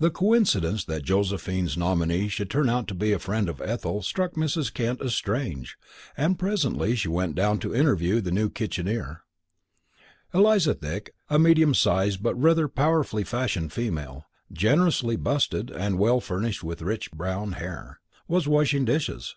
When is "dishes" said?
18.94-19.36